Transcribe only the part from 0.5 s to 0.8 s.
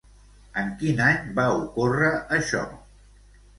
En